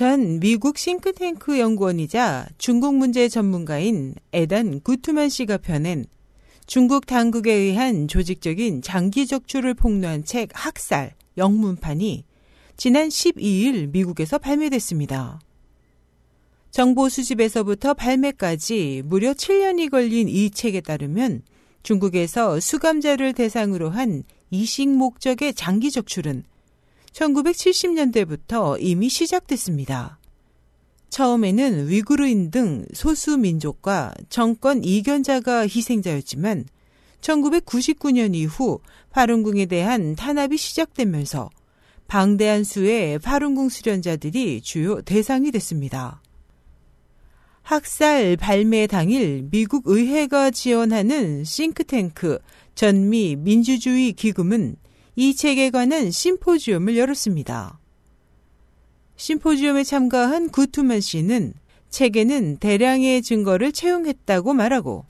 전 0.00 0.40
미국 0.40 0.78
싱크탱크 0.78 1.58
연구원이자 1.58 2.46
중국 2.56 2.94
문제 2.94 3.28
전문가인 3.28 4.14
에단 4.32 4.80
구투만 4.80 5.28
씨가 5.28 5.58
펴낸 5.58 6.06
중국 6.66 7.04
당국에 7.04 7.52
의한 7.52 8.08
조직적인 8.08 8.80
장기 8.80 9.26
적출을 9.26 9.74
폭로한 9.74 10.24
책 10.24 10.48
학살 10.54 11.12
영문판이 11.36 12.24
지난 12.78 13.08
12일 13.10 13.90
미국에서 13.90 14.38
발매됐습니다. 14.38 15.38
정보 16.70 17.10
수집에서부터 17.10 17.92
발매까지 17.92 19.02
무려 19.04 19.34
7년이 19.34 19.90
걸린 19.90 20.30
이 20.30 20.48
책에 20.48 20.80
따르면 20.80 21.42
중국에서 21.82 22.58
수감자를 22.58 23.34
대상으로 23.34 23.90
한 23.90 24.22
이식 24.50 24.88
목적의 24.88 25.52
장기 25.52 25.90
적출은 25.90 26.44
1970년대부터 27.12 28.76
이미 28.80 29.08
시작됐습니다. 29.08 30.18
처음에는 31.10 31.88
위구르인 31.88 32.50
등 32.50 32.86
소수 32.92 33.36
민족과 33.36 34.14
정권 34.28 34.84
이견자가 34.84 35.62
희생자였지만 35.62 36.66
1999년 37.20 38.34
이후 38.34 38.80
파룬궁에 39.10 39.66
대한 39.66 40.14
탄압이 40.14 40.56
시작되면서 40.56 41.50
방대한 42.06 42.64
수의 42.64 43.18
파룬궁 43.18 43.68
수련자들이 43.68 44.62
주요 44.62 45.02
대상이 45.02 45.50
됐습니다. 45.50 46.22
학살 47.62 48.36
발매 48.36 48.86
당일 48.86 49.46
미국 49.50 49.84
의회가 49.86 50.50
지원하는 50.50 51.44
싱크탱크 51.44 52.38
전미 52.74 53.36
민주주의 53.36 54.12
기금은 54.12 54.76
이 55.16 55.34
책에 55.34 55.70
관한 55.70 56.10
심포지엄을 56.10 56.96
열었습니다. 56.96 57.78
심포지엄에 59.16 59.84
참가한 59.84 60.48
구투만 60.48 61.00
씨는 61.00 61.52
책에는 61.90 62.58
대량의 62.58 63.22
증거를 63.22 63.72
채용했다고 63.72 64.54
말하고 64.54 65.04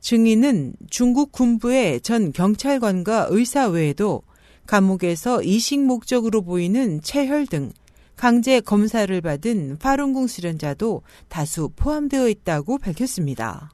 증인은 0.00 0.74
중국 0.88 1.32
군부의 1.32 2.00
전 2.00 2.32
경찰관과 2.32 3.28
의사 3.30 3.68
외에도 3.68 4.22
감옥에서 4.66 5.42
이식 5.42 5.80
목적으로 5.84 6.42
보이는 6.42 7.00
체혈 7.02 7.46
등 7.46 7.72
강제 8.16 8.60
검사를 8.60 9.20
받은 9.20 9.78
파룬궁 9.78 10.26
수련자도 10.26 11.02
다수 11.28 11.70
포함되어 11.76 12.28
있다고 12.28 12.78
밝혔습니다. 12.78 13.70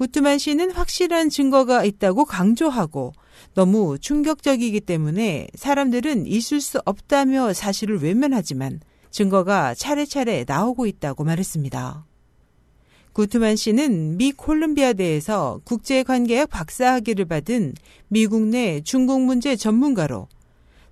구트만 0.00 0.38
씨는 0.38 0.70
확실한 0.70 1.28
증거가 1.28 1.84
있다고 1.84 2.24
강조하고 2.24 3.12
너무 3.52 3.98
충격적이기 3.98 4.80
때문에 4.80 5.48
사람들은 5.54 6.26
있을 6.26 6.62
수 6.62 6.80
없다며 6.86 7.52
사실을 7.52 8.02
외면하지만 8.02 8.80
증거가 9.10 9.74
차례차례 9.74 10.46
나오고 10.48 10.86
있다고 10.86 11.24
말했습니다. 11.24 12.06
구트만 13.12 13.56
씨는 13.56 14.16
미 14.16 14.32
콜ум비아대에서 14.32 15.60
국제관계학 15.64 16.48
박사학위를 16.48 17.26
받은 17.26 17.74
미국 18.08 18.46
내 18.46 18.80
중국 18.80 19.20
문제 19.20 19.54
전문가로 19.54 20.28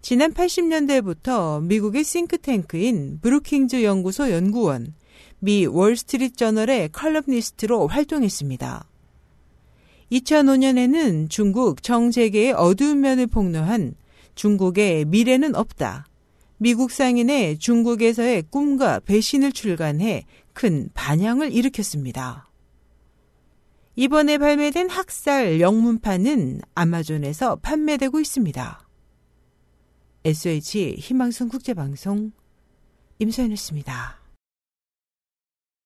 지난 0.02 0.34
80년대부터 0.34 1.62
미국의 1.62 2.04
싱크탱크인 2.04 3.20
브루킹즈 3.22 3.84
연구소 3.84 4.30
연구원, 4.30 4.92
미 5.38 5.64
월스트리트 5.64 6.36
저널의 6.36 6.90
칼럼니스트로 6.92 7.86
활동했습니다. 7.86 8.84
2005년에는 10.12 11.28
중국 11.28 11.82
정재계의 11.82 12.52
어두운 12.52 13.00
면을 13.00 13.26
폭로한 13.26 13.94
중국의 14.34 15.04
미래는 15.06 15.54
없다. 15.54 16.06
미국 16.56 16.90
상인의 16.90 17.58
중국에서의 17.58 18.44
꿈과 18.50 19.00
배신을 19.00 19.52
출간해 19.52 20.24
큰 20.52 20.88
반향을 20.94 21.52
일으켰습니다. 21.52 22.50
이번에 23.96 24.38
발매된 24.38 24.88
학살 24.90 25.60
영문판은 25.60 26.60
아마존에서 26.74 27.56
판매되고 27.56 28.20
있습니다. 28.20 28.88
SH 30.24 30.96
희망성 30.98 31.48
국제방송 31.48 32.32
임소연이었습니다. 33.18 34.17